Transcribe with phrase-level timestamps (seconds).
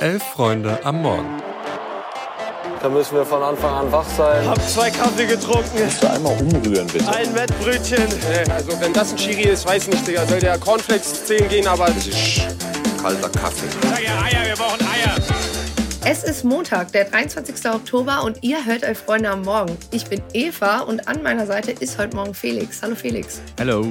[0.00, 1.42] Elf Freunde am Morgen.
[2.82, 4.46] Da müssen wir von Anfang an wach sein.
[4.46, 5.70] Hab zwei Kaffee getrunken.
[5.78, 7.08] Kannst du einmal umrühren, bitte?
[7.08, 8.06] Ein Wettbrötchen.
[8.50, 10.26] Also wenn das ein Chiri ist, weiß nicht, Digga.
[10.26, 11.86] Soll der Cornflakes 10 gehen, aber...
[11.86, 12.42] Das ist
[13.00, 13.66] kalter Kaffee.
[13.88, 15.14] Sag ja Eier, wir brauchen Eier.
[16.06, 17.70] Es ist Montag, der 23.
[17.70, 19.78] Oktober und ihr hört euch Freunde am Morgen.
[19.90, 22.82] Ich bin Eva und an meiner Seite ist heute Morgen Felix.
[22.82, 23.40] Hallo Felix.
[23.58, 23.82] Hallo.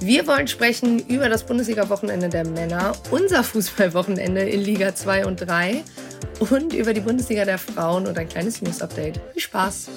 [0.00, 5.82] Wir wollen sprechen über das Bundesliga-Wochenende der Männer, unser Fußballwochenende in Liga 2 und 3
[6.38, 9.18] und über die Bundesliga der Frauen und ein kleines News-Update.
[9.32, 9.88] Viel Spaß!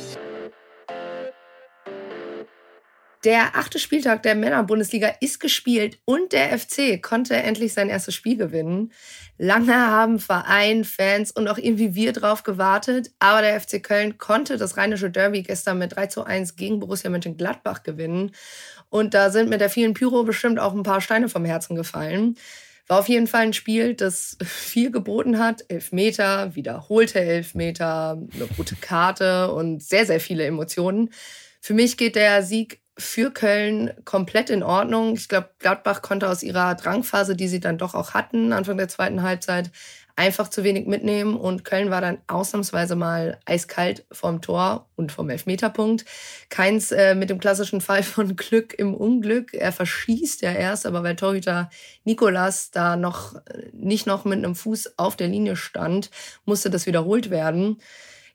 [3.25, 8.37] Der achte Spieltag der Männer-Bundesliga ist gespielt und der FC konnte endlich sein erstes Spiel
[8.37, 8.93] gewinnen.
[9.37, 14.55] Lange haben Verein, Fans und auch irgendwie wir drauf gewartet, aber der FC Köln konnte
[14.55, 18.31] das rheinische Derby gestern mit 3 zu 1 gegen Borussia Mönchengladbach gewinnen.
[18.89, 22.35] Und da sind mit der vielen Pyro bestimmt auch ein paar Steine vom Herzen gefallen.
[22.87, 25.63] War auf jeden Fall ein Spiel, das viel geboten hat.
[25.67, 31.11] Elfmeter, wiederholte Elfmeter, eine rote Karte und sehr, sehr viele Emotionen.
[31.61, 35.13] Für mich geht der Sieg für Köln komplett in Ordnung.
[35.13, 38.89] Ich glaube, Gladbach konnte aus ihrer Drangphase, die sie dann doch auch hatten, Anfang der
[38.89, 39.71] zweiten Halbzeit,
[40.19, 41.37] einfach zu wenig mitnehmen.
[41.37, 46.03] Und Köln war dann ausnahmsweise mal eiskalt vom Tor und vom Elfmeterpunkt.
[46.49, 49.53] Keins äh, mit dem klassischen Fall von Glück im Unglück.
[49.53, 51.69] Er verschießt ja erst, aber weil Torhüter
[52.03, 56.11] Nikolas da noch äh, nicht noch mit einem Fuß auf der Linie stand,
[56.43, 57.79] musste das wiederholt werden.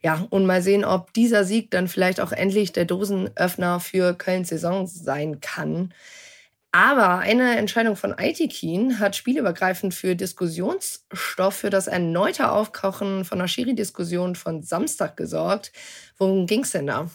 [0.01, 4.49] Ja, und mal sehen, ob dieser Sieg dann vielleicht auch endlich der Dosenöffner für Kölns
[4.49, 5.93] Saison sein kann.
[6.75, 13.47] Aber eine Entscheidung von Aitikin hat spielübergreifend für Diskussionsstoff für das erneute Aufkochen von der
[13.47, 15.71] Schiri-Diskussion von Samstag gesorgt.
[16.17, 17.09] Worum ging es denn da?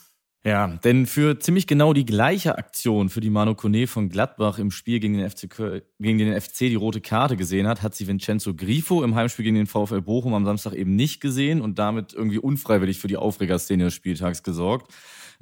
[0.45, 4.71] Ja, denn für ziemlich genau die gleiche Aktion, für die Manu Kone von Gladbach im
[4.71, 5.51] Spiel gegen den, FC,
[5.99, 9.57] gegen den FC die rote Karte gesehen hat, hat sie Vincenzo Grifo im Heimspiel gegen
[9.57, 13.85] den VfL Bochum am Samstag eben nicht gesehen und damit irgendwie unfreiwillig für die Aufregerszene
[13.85, 14.91] des Spieltags gesorgt.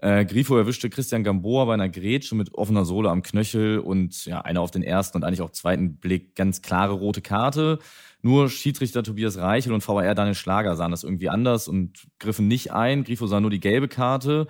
[0.00, 4.40] Äh, Grifo erwischte Christian Gamboa bei einer Grätsche mit offener Sohle am Knöchel und ja,
[4.42, 7.80] eine auf den ersten und eigentlich auch zweiten Blick ganz klare rote Karte.
[8.22, 12.72] Nur Schiedsrichter Tobias Reichel und VR Daniel Schlager sahen das irgendwie anders und griffen nicht
[12.72, 13.02] ein.
[13.02, 14.46] Grifo sah nur die gelbe Karte.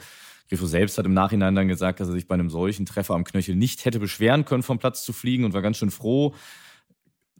[0.50, 3.24] Grifo selbst hat im Nachhinein dann gesagt, dass er sich bei einem solchen Treffer am
[3.24, 6.34] Knöchel nicht hätte beschweren können, vom Platz zu fliegen und war ganz schön froh.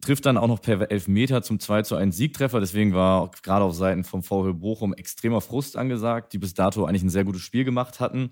[0.00, 2.60] Trifft dann auch noch per Elfmeter zum 2 zu 1 Siegtreffer.
[2.60, 7.02] Deswegen war gerade auf Seiten vom VfL Bochum extremer Frust angesagt, die bis dato eigentlich
[7.02, 8.30] ein sehr gutes Spiel gemacht hatten.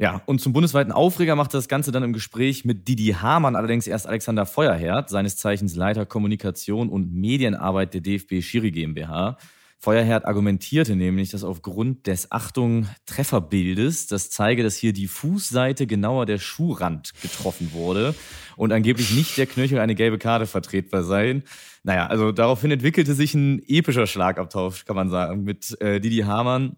[0.00, 3.88] Ja, und zum bundesweiten Aufreger machte das Ganze dann im Gespräch mit Didi Hamann allerdings
[3.88, 9.38] erst Alexander Feuerherd, seines Zeichens Leiter Kommunikation und Medienarbeit der DFB Schiri GmbH.
[9.80, 16.26] Feuerherd argumentierte nämlich, dass aufgrund des Achtung Trefferbildes das zeige, dass hier die Fußseite genauer
[16.26, 18.14] der Schuhrand getroffen wurde
[18.56, 21.42] und angeblich nicht der Knöchel eine gelbe Karte vertretbar sei.
[21.84, 26.76] Naja, also daraufhin entwickelte sich ein epischer Schlagabtausch, kann man sagen, mit äh, Didi Hamann,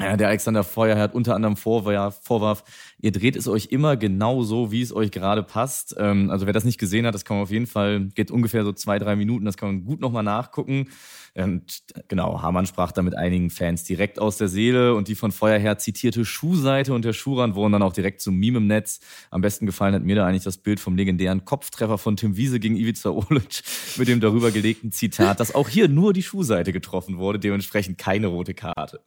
[0.00, 2.64] ja, der Alexander Feuerherd unter anderem vorwarf, vorwarf,
[3.00, 5.94] ihr dreht es euch immer genau so, wie es euch gerade passt.
[5.98, 8.64] Ähm, also wer das nicht gesehen hat, das kann man auf jeden Fall, geht ungefähr
[8.64, 10.88] so zwei, drei Minuten, das kann man gut nochmal nachgucken.
[11.34, 15.30] Und genau, Hamann sprach da mit einigen Fans direkt aus der Seele und die von
[15.32, 19.00] Feuerherd zitierte Schuhseite und der Schuhrand wurden dann auch direkt zum Meme im Netz.
[19.30, 22.58] Am besten gefallen hat mir da eigentlich das Bild vom legendären Kopftreffer von Tim Wiese
[22.58, 23.62] gegen Ivica Olic
[23.96, 28.26] mit dem darüber gelegten Zitat, dass auch hier nur die Schuhseite getroffen wurde, dementsprechend keine
[28.26, 29.00] rote Karte.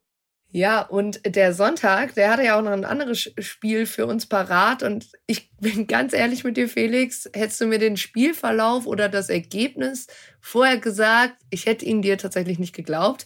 [0.55, 4.83] Ja, und der Sonntag, der hatte ja auch noch ein anderes Spiel für uns parat.
[4.83, 9.29] Und ich bin ganz ehrlich mit dir, Felix, hättest du mir den Spielverlauf oder das
[9.29, 10.05] Ergebnis
[10.39, 13.25] vorher gesagt, ich hätte ihn dir tatsächlich nicht geglaubt.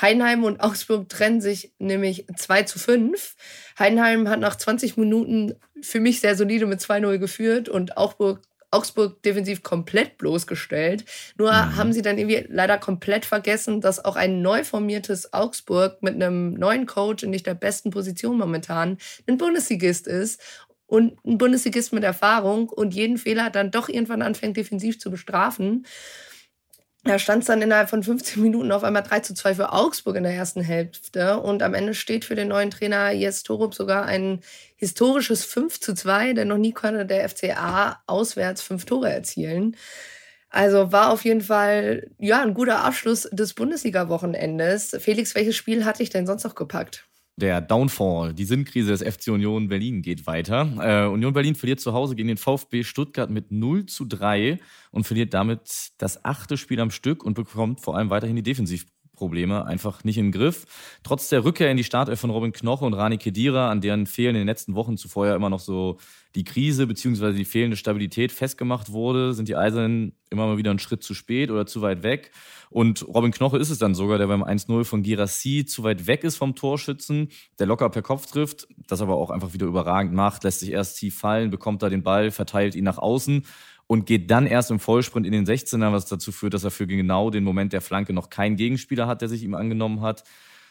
[0.00, 3.36] Heidenheim und Augsburg trennen sich nämlich 2 zu 5.
[3.78, 8.40] Heidenheim hat nach 20 Minuten für mich sehr solide mit 2-0 geführt und Augsburg
[8.72, 11.04] Augsburg defensiv komplett bloßgestellt.
[11.36, 11.76] Nur mhm.
[11.76, 16.54] haben sie dann irgendwie leider komplett vergessen, dass auch ein neu formiertes Augsburg mit einem
[16.54, 20.40] neuen Coach in nicht der besten Position momentan ein Bundesligist ist
[20.86, 25.86] und ein Bundesligist mit Erfahrung und jeden Fehler dann doch irgendwann anfängt, defensiv zu bestrafen.
[27.04, 30.14] Da stand es dann innerhalb von 15 Minuten auf einmal 3 zu 2 für Augsburg
[30.16, 31.38] in der ersten Hälfte.
[31.40, 34.40] Und am Ende steht für den neuen Trainer Jes Torup sogar ein
[34.76, 39.76] historisches 5 zu 2, denn noch nie konnte der FCA auswärts fünf Tore erzielen.
[40.50, 44.96] Also war auf jeden Fall ja ein guter Abschluss des Bundesliga-Wochenendes.
[45.00, 47.06] Felix, welches Spiel hatte ich denn sonst noch gepackt?
[47.36, 50.68] Der Downfall, die Sinnkrise des FC Union Berlin geht weiter.
[50.78, 54.58] Äh, Union Berlin verliert zu Hause gegen den VfB Stuttgart mit 0 zu 3
[54.90, 58.86] und verliert damit das achte Spiel am Stück und bekommt vor allem weiterhin die Defensiv
[59.14, 60.64] Probleme einfach nicht den Griff.
[61.02, 64.34] Trotz der Rückkehr in die Startelf von Robin Knoche und Rani Kedira, an deren Fehlen
[64.34, 65.98] in den letzten Wochen zuvor ja immer noch so
[66.34, 67.32] die Krise bzw.
[67.32, 71.50] die fehlende Stabilität festgemacht wurde, sind die Eisernen immer mal wieder einen Schritt zu spät
[71.50, 72.30] oder zu weit weg.
[72.70, 76.24] Und Robin Knoche ist es dann sogar, der beim 1-0 von Girassi zu weit weg
[76.24, 80.44] ist vom Torschützen, der locker per Kopf trifft, das aber auch einfach wieder überragend macht,
[80.44, 83.44] lässt sich erst tief fallen, bekommt da den Ball, verteilt ihn nach außen
[83.92, 86.86] und geht dann erst im Vollsprint in den 16er, was dazu führt, dass er für
[86.86, 90.24] genau den Moment der Flanke noch keinen Gegenspieler hat, der sich ihm angenommen hat.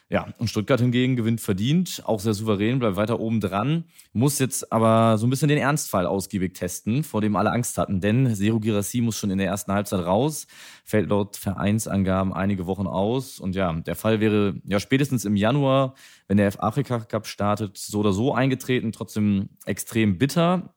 [0.09, 4.73] Ja, und Stuttgart hingegen gewinnt verdient, auch sehr souverän, bleibt weiter oben dran, muss jetzt
[4.73, 8.59] aber so ein bisschen den Ernstfall ausgiebig testen, vor dem alle Angst hatten, denn Seru
[8.59, 10.47] Girassi muss schon in der ersten Halbzeit raus,
[10.83, 15.93] fällt laut Vereinsangaben einige Wochen aus und ja, der Fall wäre ja spätestens im Januar,
[16.27, 20.73] wenn der F-Afrika Cup startet, so oder so eingetreten, trotzdem extrem bitter.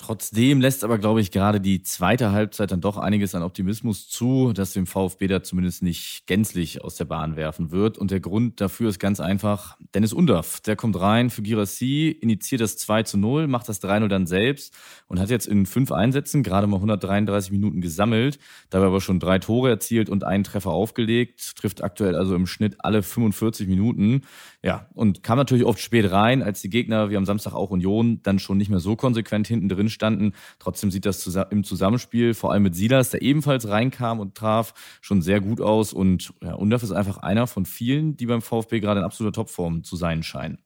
[0.00, 4.52] Trotzdem lässt aber, glaube ich, gerade die zweite Halbzeit dann doch einiges an Optimismus zu,
[4.52, 7.98] dass dem VfB da zumindest nicht gänzlich aus der Bahn werfen wird.
[7.98, 10.60] Und der Grund dafür ist ganz einfach Dennis Undaff.
[10.60, 14.72] Der kommt rein für Girassi, initiiert das 2 zu 0, macht das 3-0 dann selbst
[15.08, 18.38] und hat jetzt in fünf Einsätzen gerade mal 133 Minuten gesammelt,
[18.70, 22.76] dabei aber schon drei Tore erzielt und einen Treffer aufgelegt, trifft aktuell also im Schnitt
[22.84, 24.22] alle 45 Minuten.
[24.62, 28.20] Ja, und kam natürlich oft spät rein, als die Gegner, wie am Samstag auch Union,
[28.22, 30.32] dann schon nicht mehr so konsequent hinten drin standen.
[30.58, 35.22] Trotzdem sieht das im Zusammenspiel, vor allem mit Silas, der ebenfalls reinkam und traf, schon
[35.22, 35.92] sehr gut aus.
[35.92, 39.84] Und ja, Undorf ist einfach einer von vielen, die beim VfB gerade in absoluter Topform
[39.84, 40.58] zu sein scheinen.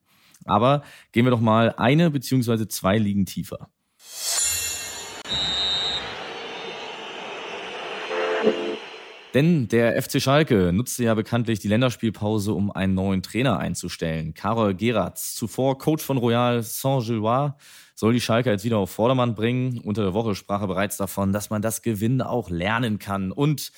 [0.45, 3.69] Aber gehen wir doch mal eine beziehungsweise zwei Ligen tiefer.
[9.33, 14.35] Denn der FC Schalke nutzte ja bekanntlich die Länderspielpause, um einen neuen Trainer einzustellen.
[14.35, 17.55] Karol Geratz, zuvor Coach von Royal Saint-Gilloise,
[18.03, 19.79] soll die Schalke jetzt wieder auf Vordermann bringen.
[19.79, 23.31] Unter der Woche sprach er bereits davon, dass man das Gewinnen auch lernen kann.
[23.31, 23.71] Und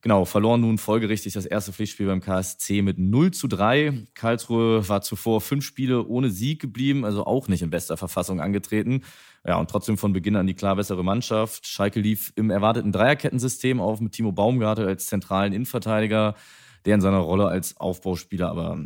[0.00, 4.06] genau, verloren nun folgerichtig das erste Pflichtspiel beim KSC mit 0 zu 3.
[4.14, 9.02] Karlsruhe war zuvor fünf Spiele ohne Sieg geblieben, also auch nicht in bester Verfassung angetreten.
[9.46, 11.66] Ja, und trotzdem von Beginn an die klar bessere Mannschaft.
[11.66, 16.34] Schalke lief im erwarteten Dreierkettensystem auf mit Timo Baumgartel als zentralen Innenverteidiger,
[16.86, 18.78] der in seiner Rolle als Aufbauspieler aber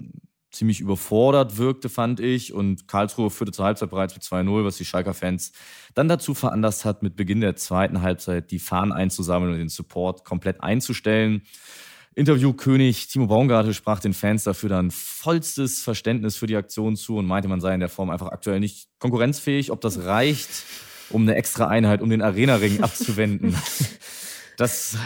[0.51, 2.53] ziemlich überfordert wirkte, fand ich.
[2.53, 5.53] Und Karlsruhe führte zur Halbzeit bereits mit 2-0, was die Schalker-Fans
[5.95, 10.25] dann dazu veranlasst hat, mit Beginn der zweiten Halbzeit die Fahnen einzusammeln und den Support
[10.25, 11.43] komplett einzustellen.
[12.15, 17.27] Interviewkönig Timo Baumgartel sprach den Fans dafür dann vollstes Verständnis für die Aktion zu und
[17.27, 19.71] meinte, man sei in der Form einfach aktuell nicht konkurrenzfähig.
[19.71, 20.51] Ob das reicht,
[21.11, 23.57] um eine extra Einheit um den Arena-Ring abzuwenden,
[24.57, 24.99] das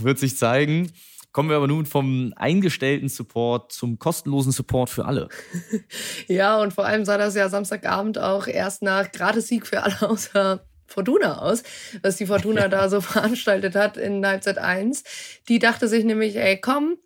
[0.00, 0.90] wird sich zeigen.
[1.36, 5.28] Kommen wir aber nun vom eingestellten Support zum kostenlosen Support für alle.
[6.28, 10.64] ja, und vor allem sah das ja Samstagabend auch erst nach Gratis-Sieg für alle außer
[10.86, 11.62] Fortuna aus,
[12.00, 15.04] was die Fortuna da so veranstaltet hat in Halbzeit 1.
[15.46, 16.96] Die dachte sich nämlich, ey, komm,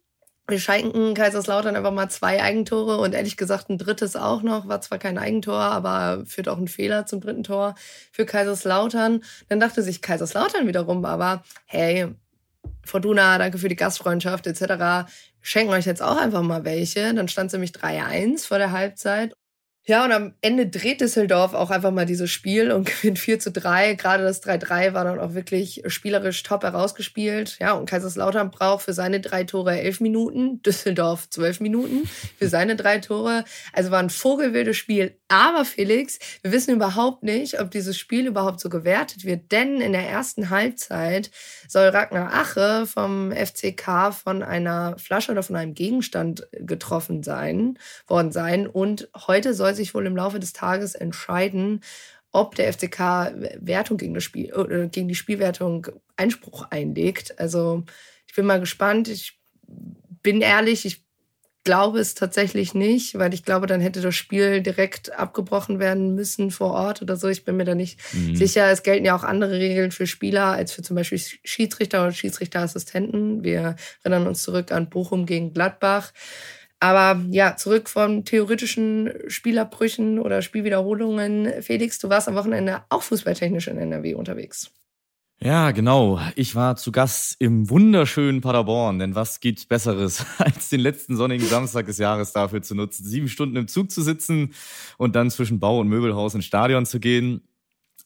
[0.46, 4.68] wir schenken Kaiserslautern einfach mal zwei Eigentore und ehrlich gesagt ein drittes auch noch.
[4.68, 7.74] War zwar kein Eigentor, aber führt auch ein Fehler zum dritten Tor
[8.12, 9.24] für Kaiserslautern.
[9.48, 12.14] Dann dachte sich Kaiserslautern wiederum aber, hey,
[12.84, 15.08] Fortuna, danke für die Gastfreundschaft etc.
[15.40, 17.14] Schenken euch jetzt auch einfach mal welche.
[17.14, 19.34] Dann stand es nämlich 3-1 vor der Halbzeit.
[19.86, 23.50] Ja, und am Ende dreht Düsseldorf auch einfach mal dieses Spiel und gewinnt 4 zu
[23.50, 23.94] 3.
[23.94, 27.56] Gerade das 3-3 war dann auch wirklich spielerisch top herausgespielt.
[27.60, 32.76] Ja, und Kaiserslautern braucht für seine drei Tore elf Minuten, Düsseldorf zwölf Minuten für seine
[32.76, 33.44] drei Tore.
[33.72, 35.16] Also war ein vogelwildes Spiel.
[35.28, 39.50] Aber Felix, wir wissen überhaupt nicht, ob dieses Spiel überhaupt so gewertet wird.
[39.50, 41.30] Denn in der ersten Halbzeit
[41.68, 48.30] soll Ragnar Ache vom FCK von einer Flasche oder von einem Gegenstand getroffen sein, worden
[48.30, 48.66] sein.
[48.66, 51.80] Und heute soll soll sich wohl im Laufe des Tages entscheiden,
[52.32, 57.38] ob der FCK Wertung gegen, das Spiel, äh, gegen die Spielwertung Einspruch einlegt.
[57.38, 57.84] Also
[58.26, 59.08] ich bin mal gespannt.
[59.08, 59.40] Ich
[60.22, 61.04] bin ehrlich, ich
[61.64, 66.50] glaube es tatsächlich nicht, weil ich glaube, dann hätte das Spiel direkt abgebrochen werden müssen
[66.50, 67.28] vor Ort oder so.
[67.28, 68.34] Ich bin mir da nicht mhm.
[68.34, 68.70] sicher.
[68.70, 73.44] Es gelten ja auch andere Regeln für Spieler als für zum Beispiel Schiedsrichter oder Schiedsrichterassistenten.
[73.44, 76.12] Wir erinnern uns zurück an Bochum gegen Gladbach.
[76.80, 81.62] Aber ja, zurück von theoretischen Spielabbrüchen oder Spielwiederholungen.
[81.62, 84.72] Felix, du warst am Wochenende auch fußballtechnisch in NRW unterwegs.
[85.42, 86.20] Ja, genau.
[86.36, 91.46] Ich war zu Gast im wunderschönen Paderborn, denn was gibt's Besseres, als den letzten sonnigen
[91.46, 94.52] Samstag des Jahres dafür zu nutzen, sieben Stunden im Zug zu sitzen
[94.98, 97.40] und dann zwischen Bau und Möbelhaus ins Stadion zu gehen.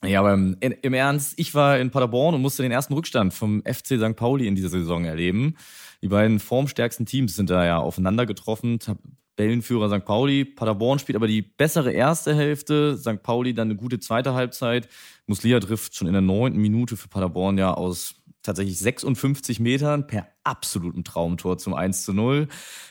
[0.05, 3.61] Ja, aber im, im Ernst, ich war in Paderborn und musste den ersten Rückstand vom
[3.63, 4.15] FC St.
[4.15, 5.55] Pauli in dieser Saison erleben.
[6.01, 8.79] Die beiden formstärksten Teams sind da ja aufeinander getroffen.
[8.79, 10.05] Tabellenführer St.
[10.05, 13.21] Pauli, Paderborn spielt aber die bessere erste Hälfte, St.
[13.23, 14.87] Pauli dann eine gute zweite Halbzeit.
[15.27, 20.27] Muslia trifft schon in der neunten Minute für Paderborn ja aus tatsächlich 56 Metern per
[20.43, 22.47] absolutem Traumtor zum 1 zu 0.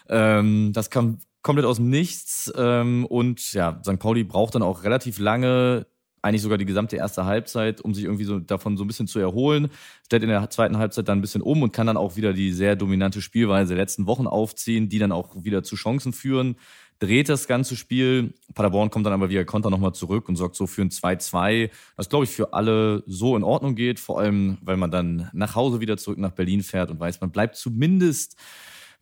[0.08, 2.52] Ähm, das kam komplett aus dem Nichts.
[2.56, 3.98] Ähm, und ja, St.
[3.98, 5.86] Pauli braucht dann auch relativ lange,
[6.24, 9.18] eigentlich sogar die gesamte erste Halbzeit, um sich irgendwie so davon so ein bisschen zu
[9.18, 9.68] erholen.
[10.04, 12.52] Stellt in der zweiten Halbzeit dann ein bisschen um und kann dann auch wieder die
[12.52, 16.56] sehr dominante Spielweise der letzten Wochen aufziehen, die dann auch wieder zu Chancen führen
[16.98, 18.34] dreht das ganze Spiel.
[18.54, 22.08] Paderborn kommt dann aber via Konter nochmal zurück und sorgt so für ein 2-2, was
[22.08, 25.80] glaube ich für alle so in Ordnung geht, vor allem weil man dann nach Hause
[25.80, 28.36] wieder zurück nach Berlin fährt und weiß, man bleibt zumindest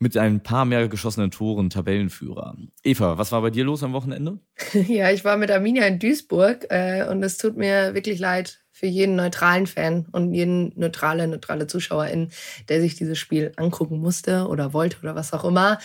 [0.03, 2.57] mit ein paar mehr geschossenen Toren Tabellenführer.
[2.83, 4.41] Eva, was war bei dir los am Wochenende?
[4.89, 8.87] Ja, ich war mit Arminia in Duisburg äh, und es tut mir wirklich leid für
[8.87, 12.31] jeden neutralen Fan und jeden neutrale, neutrale Zuschauerin,
[12.69, 15.79] der sich dieses Spiel angucken musste oder wollte oder was auch immer.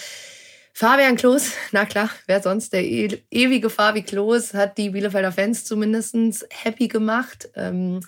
[0.74, 2.74] Fabian Klos, na klar, wer sonst?
[2.74, 6.16] Der e ewige Fabi Klos hat die Bielefelder Fans zumindest
[6.50, 7.50] happy gemacht.
[7.56, 8.00] Ähm,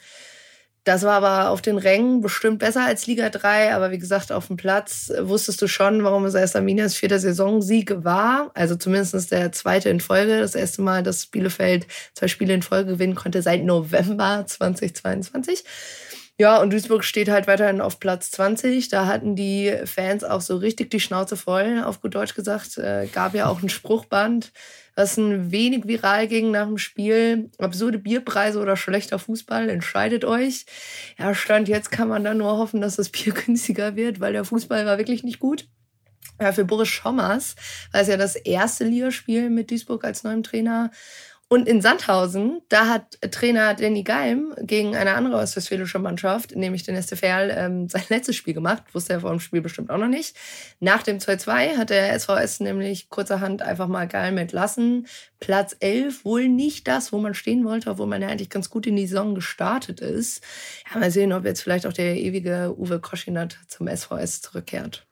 [0.90, 4.48] das war aber auf den Rängen bestimmt besser als Liga 3, aber wie gesagt, auf
[4.48, 8.50] dem Platz wusstest du schon, warum es erst Arminias vierter Saisonsieg war.
[8.56, 10.40] Also zumindest der zweite in Folge.
[10.40, 15.64] Das erste Mal, dass Bielefeld zwei Spiele in Folge gewinnen konnte seit November 2022.
[16.40, 18.90] Ja, und Duisburg steht halt weiterhin auf Platz 20.
[18.90, 22.80] Da hatten die Fans auch so richtig die Schnauze voll, auf gut Deutsch gesagt.
[22.80, 24.52] Äh, gab ja auch ein Spruchband
[25.00, 27.50] was ein wenig viral ging nach dem Spiel.
[27.58, 30.66] Absurde Bierpreise oder schlechter Fußball, entscheidet euch.
[31.18, 34.44] Ja, Stand jetzt kann man dann nur hoffen, dass das Bier günstiger wird, weil der
[34.44, 35.70] Fußball war wirklich nicht gut.
[36.42, 37.56] Ja, für Boris Schommers
[37.94, 40.92] war es ja das erste Ligaspiel mit Duisburg als neuem Trainer.
[41.52, 47.02] Und in Sandhausen, da hat Trainer Danny Geim gegen eine andere ostwestfälische Mannschaft, nämlich den
[47.02, 48.84] STFL, ähm, sein letztes Spiel gemacht.
[48.94, 50.36] Wusste er vor dem Spiel bestimmt auch noch nicht.
[50.80, 55.08] Nach dem 2-2 hat der SVS nämlich kurzerhand einfach mal Geim entlassen.
[55.40, 58.86] Platz 11, wohl nicht das, wo man stehen wollte, obwohl man ja eigentlich ganz gut
[58.86, 60.44] in die Saison gestartet ist.
[60.94, 65.08] Ja, mal sehen, ob jetzt vielleicht auch der ewige Uwe Koschinat zum SVS zurückkehrt.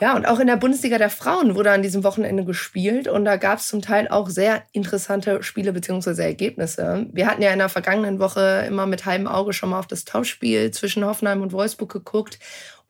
[0.00, 3.36] Ja, und auch in der Bundesliga der Frauen wurde an diesem Wochenende gespielt und da
[3.36, 6.22] gab es zum Teil auch sehr interessante Spiele bzw.
[6.22, 7.06] Ergebnisse.
[7.12, 10.06] Wir hatten ja in der vergangenen Woche immer mit halbem Auge schon mal auf das
[10.06, 12.38] Tauschspiel zwischen Hoffenheim und Wolfsburg geguckt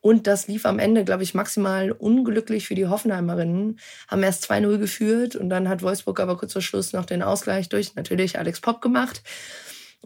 [0.01, 3.79] und das lief am Ende, glaube ich, maximal unglücklich für die Hoffenheimerinnen.
[4.07, 7.69] Haben erst 2-0 geführt und dann hat Wolfsburg aber kurz vor Schluss noch den Ausgleich
[7.69, 9.21] durch natürlich Alex Popp gemacht.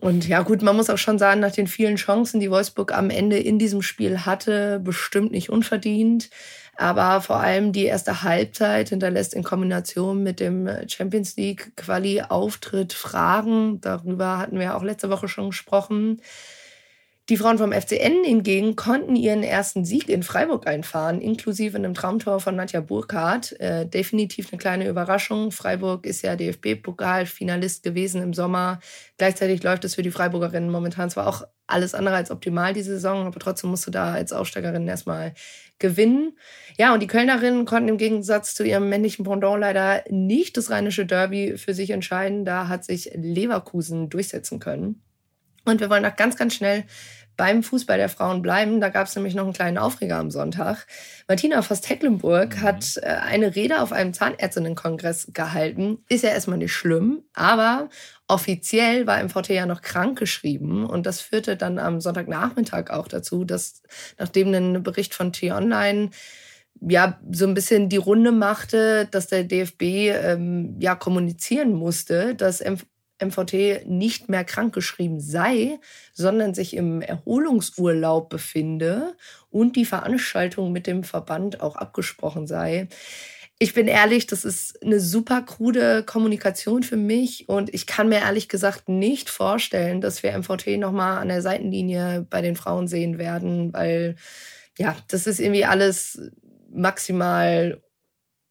[0.01, 3.09] Und ja, gut, man muss auch schon sagen, nach den vielen Chancen, die Wolfsburg am
[3.09, 6.29] Ende in diesem Spiel hatte, bestimmt nicht unverdient.
[6.77, 12.93] Aber vor allem die erste Halbzeit hinterlässt in Kombination mit dem Champions League Quali Auftritt
[12.93, 13.79] Fragen.
[13.81, 16.21] Darüber hatten wir auch letzte Woche schon gesprochen.
[17.29, 22.39] Die Frauen vom FCN hingegen konnten ihren ersten Sieg in Freiburg einfahren, inklusive einem Traumtor
[22.39, 23.59] von Nadja Burkhardt.
[23.59, 25.51] Äh, definitiv eine kleine Überraschung.
[25.51, 28.79] Freiburg ist ja DFB-Pokalfinalist gewesen im Sommer.
[29.17, 33.25] Gleichzeitig läuft es für die Freiburgerinnen momentan zwar auch alles andere als optimal die Saison,
[33.25, 35.33] aber trotzdem musst du da als Aussteigerin erstmal
[35.79, 36.37] gewinnen.
[36.77, 41.05] Ja, und die Kölnerinnen konnten im Gegensatz zu ihrem männlichen Pendant leider nicht das rheinische
[41.05, 42.45] Derby für sich entscheiden.
[42.45, 45.01] Da hat sich Leverkusen durchsetzen können.
[45.65, 46.85] Und wir wollen auch ganz, ganz schnell
[47.37, 48.81] beim Fußball der Frauen bleiben.
[48.81, 50.87] Da gab es nämlich noch einen kleinen Aufreger am Sonntag.
[51.27, 52.61] Martina Voss-Tecklenburg mhm.
[52.61, 55.99] hat äh, eine Rede auf einem Zahnärztinnenkongress gehalten.
[56.09, 57.89] Ist ja erstmal nicht schlimm, aber
[58.27, 63.43] offiziell war MVT ja noch krank geschrieben und das führte dann am Sonntagnachmittag auch dazu,
[63.43, 63.83] dass
[64.17, 66.09] nachdem ein Bericht von T-Online
[66.81, 72.61] ja so ein bisschen die Runde machte, dass der DFB ähm, ja kommunizieren musste, dass
[73.23, 75.79] MVT nicht mehr krankgeschrieben sei,
[76.13, 79.15] sondern sich im Erholungsurlaub befinde
[79.49, 82.87] und die Veranstaltung mit dem Verband auch abgesprochen sei.
[83.57, 88.19] Ich bin ehrlich, das ist eine super krude Kommunikation für mich und ich kann mir
[88.19, 93.17] ehrlich gesagt nicht vorstellen, dass wir MVT nochmal an der Seitenlinie bei den Frauen sehen
[93.17, 94.17] werden, weil
[94.77, 96.19] ja, das ist irgendwie alles
[96.69, 97.81] maximal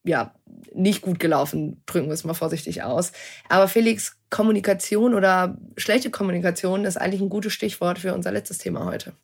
[0.04, 0.34] ja,
[0.74, 3.12] nicht gut gelaufen, drücken wir es mal vorsichtig aus.
[3.48, 8.84] Aber Felix, Kommunikation oder schlechte Kommunikation ist eigentlich ein gutes Stichwort für unser letztes Thema
[8.84, 9.14] heute.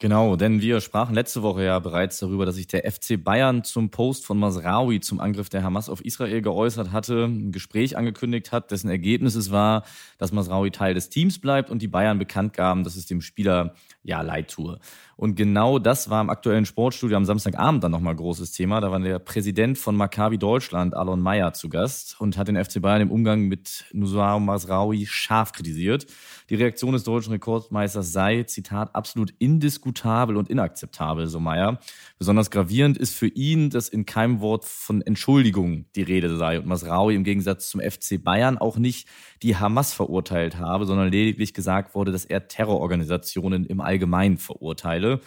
[0.00, 3.90] Genau, denn wir sprachen letzte Woche ja bereits darüber, dass sich der FC Bayern zum
[3.90, 8.70] Post von Masraoui zum Angriff der Hamas auf Israel geäußert hatte, ein Gespräch angekündigt hat,
[8.70, 9.82] dessen Ergebnis es war,
[10.16, 13.74] dass Masraoui Teil des Teams bleibt und die Bayern bekannt gaben, dass es dem Spieler
[14.08, 14.80] ja, Leittour.
[15.16, 18.80] Und genau das war im aktuellen Sportstudio am Samstagabend dann nochmal großes Thema.
[18.80, 22.80] Da war der Präsident von Maccabi Deutschland, Alon Meyer, zu Gast und hat den FC
[22.80, 26.06] Bayern im Umgang mit Nusar Masraoui scharf kritisiert.
[26.50, 31.80] Die Reaktion des deutschen Rekordmeisters sei, Zitat, absolut indiskutabel und inakzeptabel, so Meyer.
[32.18, 36.66] Besonders gravierend ist für ihn, dass in keinem Wort von Entschuldigung die Rede sei und
[36.66, 39.08] Masraoui im Gegensatz zum FC Bayern auch nicht
[39.42, 43.97] die Hamas verurteilt habe, sondern lediglich gesagt wurde, dass er Terrororganisationen im Allgemeinen
[44.38, 45.20] verurteile.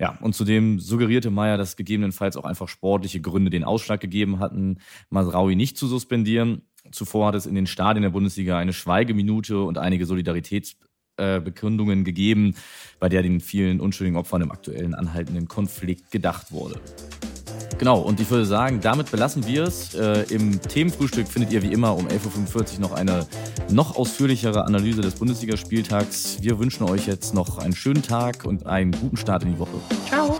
[0.00, 4.78] Ja, und zudem suggerierte Meyer, dass gegebenenfalls auch einfach sportliche Gründe den Ausschlag gegeben hatten,
[5.10, 6.62] Masraoui nicht zu suspendieren.
[6.92, 12.54] Zuvor hat es in den Stadien der Bundesliga eine Schweigeminute und einige Solidaritätsbekundungen gegeben,
[13.00, 16.80] bei der den vielen unschuldigen Opfern im aktuellen anhaltenden Konflikt gedacht wurde.
[17.76, 19.94] Genau, und ich würde sagen, damit belassen wir es.
[19.94, 23.26] Äh, Im Themenfrühstück findet ihr wie immer um 11.45 Uhr noch eine
[23.70, 26.38] noch ausführlichere Analyse des Bundesligaspieltags.
[26.40, 29.80] Wir wünschen euch jetzt noch einen schönen Tag und einen guten Start in die Woche.
[30.08, 30.38] Ciao.